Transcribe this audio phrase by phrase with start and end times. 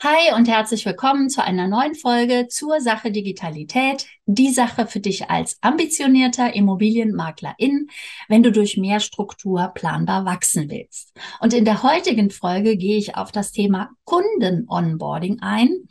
[0.00, 4.06] Hi und herzlich willkommen zu einer neuen Folge zur Sache Digitalität.
[4.26, 7.88] Die Sache für dich als ambitionierter Immobilienmaklerin,
[8.28, 11.18] wenn du durch mehr Struktur planbar wachsen willst.
[11.40, 15.88] Und in der heutigen Folge gehe ich auf das Thema Kunden-Onboarding ein.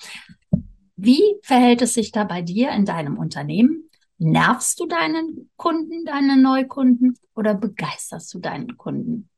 [0.95, 3.89] Wie verhält es sich da bei dir in deinem Unternehmen?
[4.19, 9.29] Nervst du deinen Kunden, deine Neukunden oder begeisterst du deinen Kunden?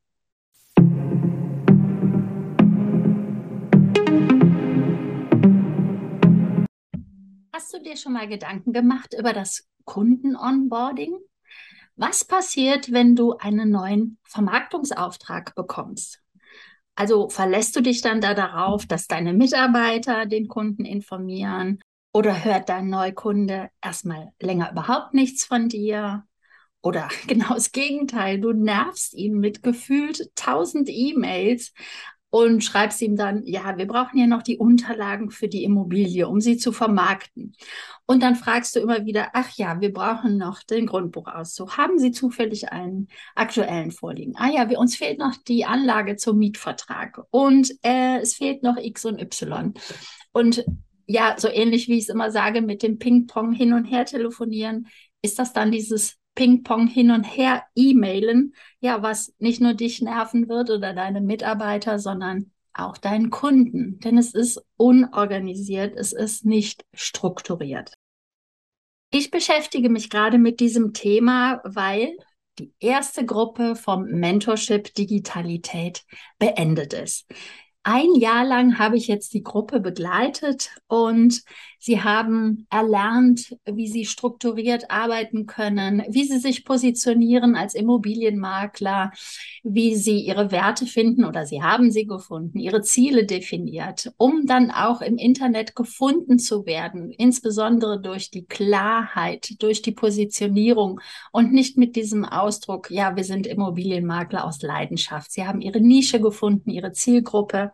[7.59, 11.13] Hast du dir schon mal Gedanken gemacht über das Kunden-Onboarding?
[11.97, 16.21] Was passiert, wenn du einen neuen Vermarktungsauftrag bekommst?
[16.95, 21.81] Also verlässt du dich dann da darauf, dass deine Mitarbeiter den Kunden informieren
[22.13, 26.23] oder hört dein Neukunde erstmal länger überhaupt nichts von dir?
[26.81, 31.73] Oder genau das Gegenteil, du nervst ihn mit gefühlt tausend E-Mails,
[32.31, 36.41] und schreibst ihm dann, ja, wir brauchen ja noch die Unterlagen für die Immobilie, um
[36.41, 37.55] sie zu vermarkten.
[38.05, 41.77] Und dann fragst du immer wieder, ach ja, wir brauchen noch den Grundbuchauszug.
[41.77, 44.33] Haben Sie zufällig einen aktuellen vorliegen?
[44.35, 48.77] Ah ja, wir, uns fehlt noch die Anlage zum Mietvertrag und äh, es fehlt noch
[48.77, 49.73] X und Y.
[50.31, 50.65] Und
[51.05, 54.87] ja, so ähnlich wie ich es immer sage, mit dem Ping-Pong hin und her telefonieren,
[55.21, 60.47] ist das dann dieses Ping-Pong hin und her E-Mailen, ja, was nicht nur dich nerven
[60.47, 63.99] wird oder deine Mitarbeiter, sondern auch deinen Kunden.
[63.99, 67.91] Denn es ist unorganisiert, es ist nicht strukturiert.
[69.11, 72.15] Ich beschäftige mich gerade mit diesem Thema, weil
[72.57, 76.05] die erste Gruppe vom Mentorship Digitalität
[76.37, 77.27] beendet ist.
[77.83, 81.43] Ein Jahr lang habe ich jetzt die Gruppe begleitet und
[81.79, 89.11] sie haben erlernt, wie sie strukturiert arbeiten können, wie sie sich positionieren als Immobilienmakler,
[89.63, 94.71] wie sie ihre Werte finden oder sie haben sie gefunden, ihre Ziele definiert, um dann
[94.71, 100.99] auch im Internet gefunden zu werden, insbesondere durch die Klarheit, durch die Positionierung
[101.31, 105.31] und nicht mit diesem Ausdruck, ja, wir sind Immobilienmakler aus Leidenschaft.
[105.31, 107.68] Sie haben ihre Nische gefunden, ihre Zielgruppe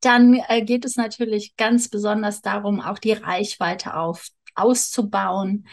[0.00, 5.66] dann äh, geht es natürlich ganz besonders darum, auch die Reichweite auf, auszubauen,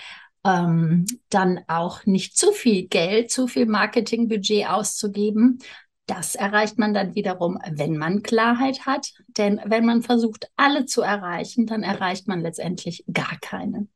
[0.45, 5.59] ähm, dann auch nicht zu viel Geld, zu viel Marketingbudget auszugeben.
[6.05, 9.11] Das erreicht man dann wiederum, wenn man Klarheit hat.
[9.27, 13.87] Denn wenn man versucht, alle zu erreichen, dann erreicht man letztendlich gar keine.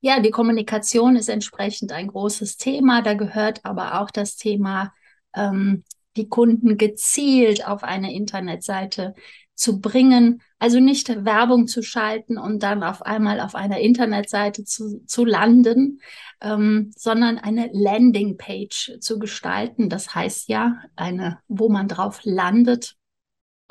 [0.00, 3.02] Ja, die Kommunikation ist entsprechend ein großes Thema.
[3.02, 4.92] Da gehört aber auch das Thema,
[5.34, 5.84] ähm,
[6.16, 9.14] die Kunden gezielt auf eine Internetseite
[9.54, 15.04] zu bringen, also nicht Werbung zu schalten und dann auf einmal auf einer Internetseite zu,
[15.06, 16.00] zu landen,
[16.40, 19.88] ähm, sondern eine Landingpage zu gestalten.
[19.88, 22.96] Das heißt ja, eine, wo man drauf landet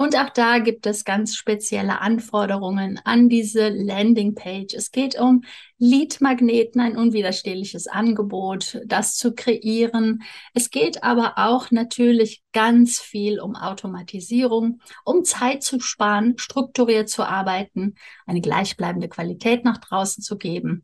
[0.02, 4.74] und auch da gibt es ganz spezielle Anforderungen an diese Landingpage.
[4.74, 5.44] Es geht um
[5.78, 10.24] Lead-Magneten, ein unwiderstehliches Angebot, das zu kreieren.
[10.56, 17.22] Es geht aber auch natürlich ganz viel um Automatisierung, um Zeit zu sparen, strukturiert zu
[17.22, 17.94] arbeiten,
[18.26, 20.84] eine gleichbleibende Qualität nach draußen zu geben.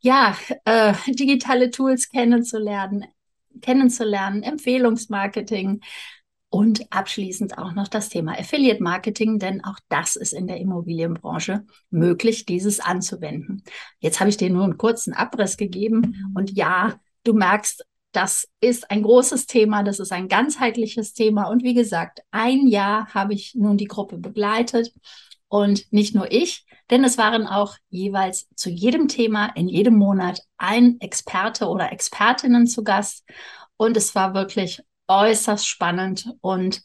[0.00, 3.04] Ja, äh, digitale Tools kennenzulernen,
[3.60, 5.82] kennenzulernen, Empfehlungsmarketing,
[6.48, 11.64] und abschließend auch noch das Thema Affiliate Marketing, denn auch das ist in der Immobilienbranche
[11.90, 13.62] möglich, dieses anzuwenden.
[13.98, 16.30] Jetzt habe ich dir nur einen kurzen Abriss gegeben.
[16.34, 21.50] Und ja, du merkst, das ist ein großes Thema, das ist ein ganzheitliches Thema.
[21.50, 24.94] Und wie gesagt, ein Jahr habe ich nun die Gruppe begleitet.
[25.48, 30.40] Und nicht nur ich, denn es waren auch jeweils zu jedem Thema in jedem Monat
[30.56, 33.24] ein Experte oder Expertinnen zu Gast.
[33.76, 36.82] Und es war wirklich äußerst spannend und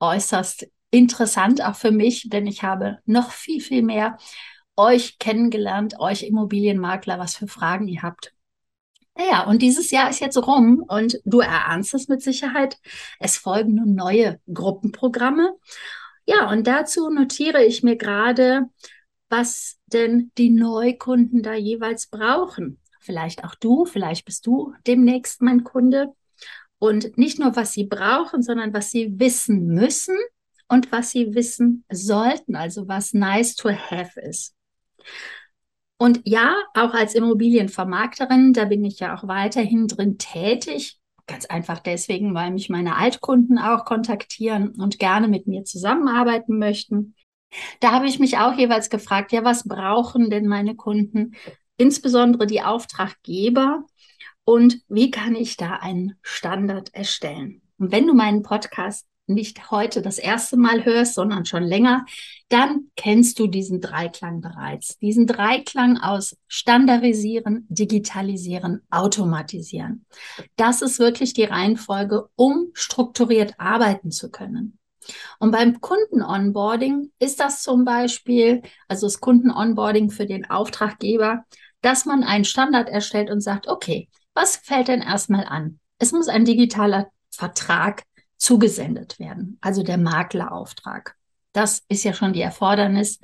[0.00, 4.16] äußerst interessant auch für mich, denn ich habe noch viel, viel mehr
[4.76, 8.32] euch kennengelernt, euch Immobilienmakler, was für Fragen ihr habt.
[9.16, 12.78] Naja, und dieses Jahr ist jetzt rum und du erahnst es mit Sicherheit.
[13.20, 15.54] Es folgen nun neue Gruppenprogramme.
[16.26, 18.62] Ja, und dazu notiere ich mir gerade,
[19.28, 22.80] was denn die Neukunden da jeweils brauchen.
[23.00, 26.12] Vielleicht auch du, vielleicht bist du demnächst mein Kunde.
[26.84, 30.18] Und nicht nur, was sie brauchen, sondern was sie wissen müssen
[30.68, 34.54] und was sie wissen sollten, also was nice to have ist.
[35.96, 40.98] Und ja, auch als Immobilienvermarkterin, da bin ich ja auch weiterhin drin tätig.
[41.26, 47.14] Ganz einfach deswegen, weil mich meine Altkunden auch kontaktieren und gerne mit mir zusammenarbeiten möchten.
[47.80, 51.34] Da habe ich mich auch jeweils gefragt, ja, was brauchen denn meine Kunden,
[51.78, 53.86] insbesondere die Auftraggeber,
[54.44, 57.62] und wie kann ich da einen Standard erstellen?
[57.78, 62.04] Und wenn du meinen Podcast nicht heute das erste Mal hörst, sondern schon länger,
[62.48, 64.98] dann kennst du diesen Dreiklang bereits.
[64.98, 70.04] Diesen Dreiklang aus Standardisieren, Digitalisieren, Automatisieren.
[70.56, 74.78] Das ist wirklich die Reihenfolge, um strukturiert arbeiten zu können.
[75.38, 81.44] Und beim Kunden-Onboarding ist das zum Beispiel, also das Kunden-Onboarding für den Auftraggeber,
[81.82, 85.78] dass man einen Standard erstellt und sagt, okay, was fällt denn erstmal an?
[85.98, 88.02] Es muss ein digitaler Vertrag
[88.36, 91.16] zugesendet werden, also der Maklerauftrag.
[91.52, 93.20] Das ist ja schon die Erfordernis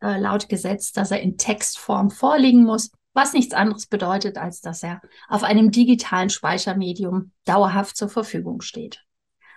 [0.00, 4.82] äh, laut Gesetz, dass er in Textform vorliegen muss, was nichts anderes bedeutet, als dass
[4.82, 9.04] er auf einem digitalen Speichermedium dauerhaft zur Verfügung steht.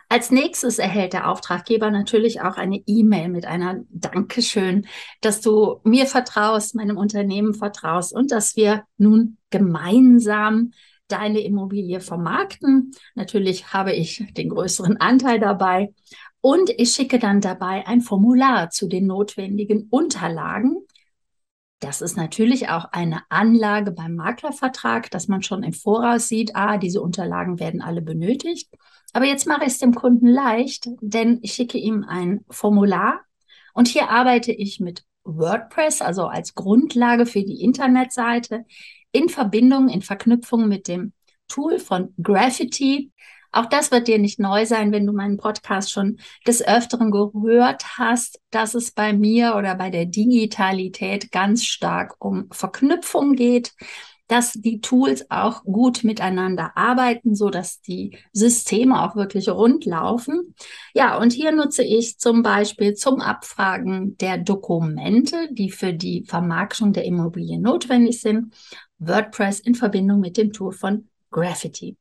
[0.09, 4.87] Als nächstes erhält der Auftraggeber natürlich auch eine E-Mail mit einer Dankeschön,
[5.19, 10.71] dass du mir vertraust, meinem Unternehmen vertraust und dass wir nun gemeinsam
[11.07, 12.91] deine Immobilie vermarkten.
[13.15, 15.93] Natürlich habe ich den größeren Anteil dabei.
[16.41, 20.77] Und ich schicke dann dabei ein Formular zu den notwendigen Unterlagen.
[21.79, 26.77] Das ist natürlich auch eine Anlage beim Maklervertrag, dass man schon im Voraus sieht, ah,
[26.77, 28.69] diese Unterlagen werden alle benötigt.
[29.13, 33.21] Aber jetzt mache ich es dem Kunden leicht, denn ich schicke ihm ein Formular
[33.73, 38.65] und hier arbeite ich mit WordPress, also als Grundlage für die Internetseite
[39.11, 41.13] in Verbindung, in Verknüpfung mit dem
[41.47, 43.11] Tool von Graffiti.
[43.51, 47.97] Auch das wird dir nicht neu sein, wenn du meinen Podcast schon des Öfteren gehört
[47.97, 53.73] hast, dass es bei mir oder bei der Digitalität ganz stark um Verknüpfung geht,
[54.27, 60.53] dass die Tools auch gut miteinander arbeiten, so dass die Systeme auch wirklich rund laufen.
[60.93, 66.93] Ja, und hier nutze ich zum Beispiel zum Abfragen der Dokumente, die für die Vermarktung
[66.93, 68.53] der Immobilie notwendig sind,
[68.99, 71.95] WordPress in Verbindung mit dem Tool von Graffiti.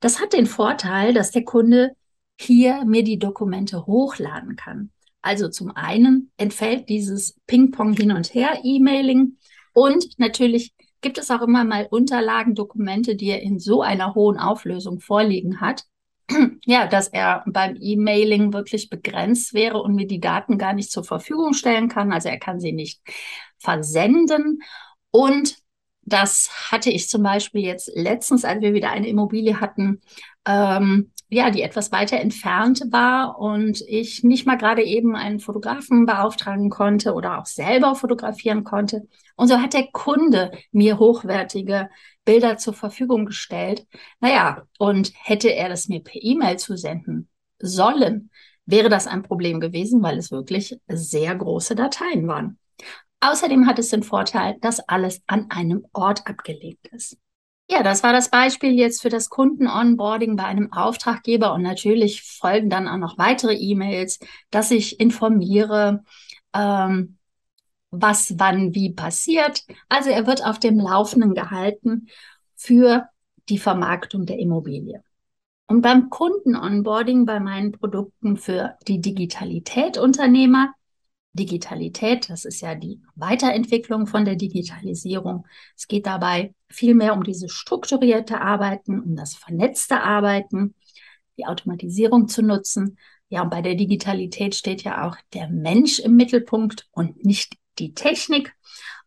[0.00, 1.92] Das hat den Vorteil, dass der Kunde
[2.40, 4.90] hier mir die Dokumente hochladen kann.
[5.22, 9.36] Also zum einen entfällt dieses Ping-Pong hin und her E-Mailing
[9.72, 14.38] und natürlich gibt es auch immer mal Unterlagen, Dokumente, die er in so einer hohen
[14.38, 15.84] Auflösung vorliegen hat.
[16.66, 21.02] Ja, dass er beim E-Mailing wirklich begrenzt wäre und mir die Daten gar nicht zur
[21.02, 22.12] Verfügung stellen kann.
[22.12, 23.00] Also er kann sie nicht
[23.58, 24.60] versenden.
[25.10, 25.56] Und
[26.02, 30.02] das hatte ich zum Beispiel jetzt letztens, als wir wieder eine Immobilie hatten,
[30.46, 36.06] ähm, ja, die etwas weiter entfernt war und ich nicht mal gerade eben einen Fotografen
[36.06, 39.06] beauftragen konnte oder auch selber fotografieren konnte.
[39.36, 41.90] Und so hat der Kunde mir hochwertige
[42.24, 43.86] Bilder zur Verfügung gestellt.
[44.20, 47.28] Naja, und hätte er das mir per E-Mail zusenden
[47.58, 48.30] sollen,
[48.64, 52.58] wäre das ein Problem gewesen, weil es wirklich sehr große Dateien waren.
[53.20, 57.18] Außerdem hat es den Vorteil, dass alles an einem Ort abgelegt ist.
[57.70, 62.70] Ja, das war das Beispiel jetzt für das Kunden-Onboarding bei einem Auftraggeber und natürlich folgen
[62.70, 64.20] dann auch noch weitere E-Mails,
[64.50, 66.02] dass ich informiere,
[66.54, 67.18] ähm,
[67.90, 69.64] was wann wie passiert.
[69.88, 72.08] Also er wird auf dem Laufenden gehalten
[72.56, 73.08] für
[73.50, 75.02] die Vermarktung der Immobilie.
[75.66, 80.72] Und beim Kunden-Onboarding bei meinen Produkten für die Digitalität-Unternehmer
[81.38, 82.28] Digitalität.
[82.28, 85.46] Das ist ja die Weiterentwicklung von der Digitalisierung.
[85.76, 90.74] Es geht dabei vielmehr um dieses strukturierte Arbeiten, um das vernetzte Arbeiten,
[91.38, 92.98] die Automatisierung zu nutzen.
[93.28, 97.94] Ja, und bei der Digitalität steht ja auch der Mensch im Mittelpunkt und nicht die
[97.94, 98.54] Technik.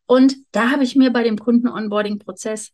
[0.06, 2.72] Und da habe ich mir bei dem Kunden-Onboarding-Prozess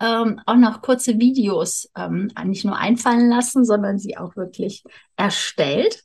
[0.00, 4.82] ähm, auch noch kurze Videos ähm, nicht nur einfallen lassen, sondern sie auch wirklich
[5.16, 6.04] erstellt.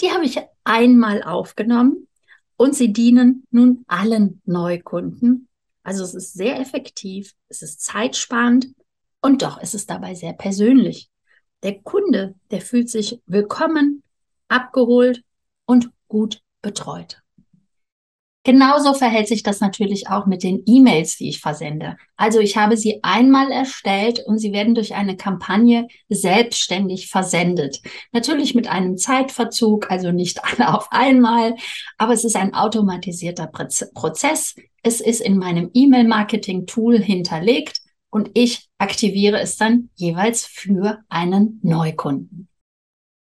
[0.00, 2.06] Die habe ich einmal aufgenommen
[2.56, 5.48] und sie dienen nun allen Neukunden.
[5.82, 8.68] Also es ist sehr effektiv, es ist zeitsparend
[9.20, 11.10] und doch ist es dabei sehr persönlich.
[11.62, 14.02] Der Kunde, der fühlt sich willkommen,
[14.48, 15.22] abgeholt
[15.64, 17.22] und gut betreut.
[18.46, 21.96] Genauso verhält sich das natürlich auch mit den E-Mails, die ich versende.
[22.16, 27.80] Also ich habe sie einmal erstellt und sie werden durch eine Kampagne selbstständig versendet.
[28.12, 31.56] Natürlich mit einem Zeitverzug, also nicht alle auf einmal,
[31.98, 34.54] aber es ist ein automatisierter Prozess.
[34.84, 42.46] Es ist in meinem E-Mail-Marketing-Tool hinterlegt und ich aktiviere es dann jeweils für einen Neukunden.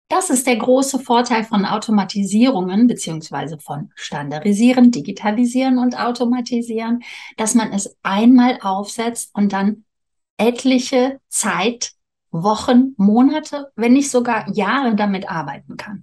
[0.09, 7.03] Das ist der große Vorteil von Automatisierungen beziehungsweise von Standardisieren, Digitalisieren und Automatisieren,
[7.37, 9.85] dass man es einmal aufsetzt und dann
[10.37, 11.93] etliche Zeit,
[12.31, 16.03] Wochen, Monate, wenn nicht sogar Jahre damit arbeiten kann.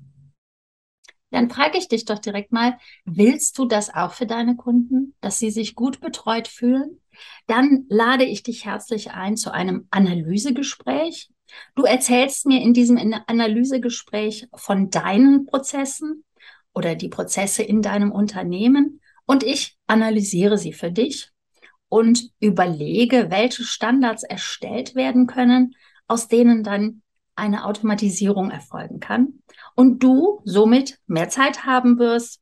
[1.29, 5.39] Dann frage ich dich doch direkt mal, willst du das auch für deine Kunden, dass
[5.39, 7.01] sie sich gut betreut fühlen?
[7.47, 11.29] Dann lade ich dich herzlich ein zu einem Analysegespräch
[11.75, 16.23] Du erzählst mir in diesem Analysegespräch von deinen Prozessen
[16.73, 21.31] oder die Prozesse in deinem Unternehmen und ich analysiere sie für dich
[21.89, 25.75] und überlege, welche Standards erstellt werden können,
[26.07, 27.01] aus denen dann
[27.35, 29.39] eine Automatisierung erfolgen kann
[29.75, 32.41] und du somit mehr Zeit haben wirst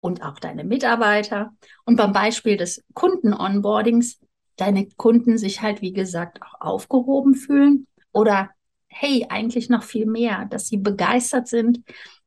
[0.00, 1.52] und auch deine Mitarbeiter
[1.84, 4.20] und beim Beispiel des Kunden-Onboardings
[4.56, 8.50] deine Kunden sich halt, wie gesagt, auch aufgehoben fühlen oder
[8.88, 11.80] hey, eigentlich noch viel mehr, dass sie begeistert sind,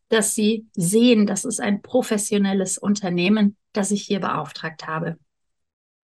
[0.10, 5.17] dass sie sehen, das ist ein professionelles Unternehmen, das ich hier beauftragt habe.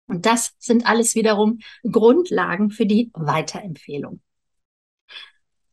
[0.08, 1.60] Und das sind alles wiederum
[1.90, 4.22] Grundlagen für die Weiterempfehlung.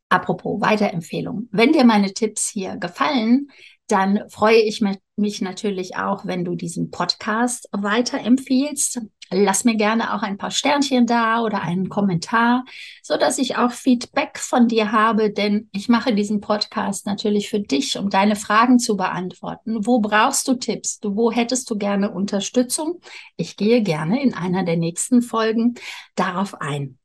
[0.08, 1.48] Apropos Weiterempfehlung.
[1.50, 3.48] Wenn dir meine Tipps hier gefallen,
[3.88, 4.82] dann freue ich
[5.16, 9.00] mich natürlich auch, wenn du diesen Podcast weiterempfiehlst.
[9.30, 12.64] Lass mir gerne auch ein paar Sternchen da oder einen Kommentar,
[13.02, 17.60] so dass ich auch Feedback von dir habe, denn ich mache diesen Podcast natürlich für
[17.60, 19.86] dich, um deine Fragen zu beantworten.
[19.86, 20.98] Wo brauchst du Tipps?
[21.02, 23.00] Wo hättest du gerne Unterstützung?
[23.36, 25.74] Ich gehe gerne in einer der nächsten Folgen
[26.14, 26.98] darauf ein.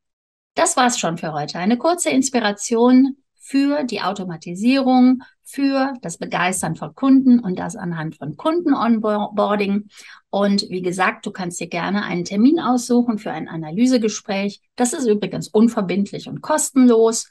[0.55, 1.57] Das war's schon für heute.
[1.57, 8.37] Eine kurze Inspiration für die Automatisierung, für das Begeistern von Kunden und das anhand von
[8.37, 9.89] Kunden-Onboarding.
[10.29, 14.61] Und wie gesagt, du kannst dir gerne einen Termin aussuchen für ein Analysegespräch.
[14.77, 17.29] Das ist übrigens unverbindlich und kostenlos.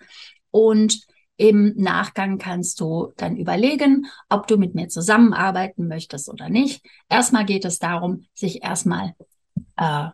[0.50, 1.00] Und
[1.38, 6.85] im Nachgang kannst du dann überlegen, ob du mit mir zusammenarbeiten möchtest oder nicht.
[7.09, 9.14] Erstmal geht es darum, sich erstmal
[9.78, 10.09] äh,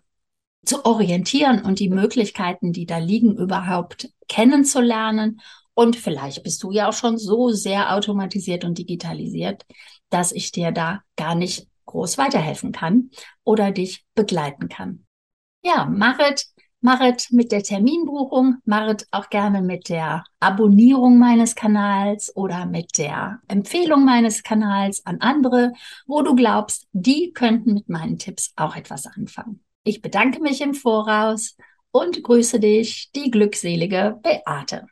[0.65, 5.41] zu orientieren und die Möglichkeiten, die da liegen, überhaupt kennenzulernen.
[5.79, 9.65] Und vielleicht bist du ja auch schon so sehr automatisiert und digitalisiert,
[10.11, 13.11] dass ich dir da gar nicht groß weiterhelfen kann
[13.45, 15.07] oder dich begleiten kann.
[15.63, 16.47] Ja, machet,
[16.81, 23.39] machet mit der Terminbuchung, machet auch gerne mit der Abonnierung meines Kanals oder mit der
[23.47, 25.75] Empfehlung meines Kanals an andere,
[26.09, 29.61] wo du glaubst, die könnten mit meinen Tipps auch etwas anfangen.
[29.85, 31.57] Ich bedanke mich im Voraus
[31.93, 34.89] und grüße dich, die glückselige Beate.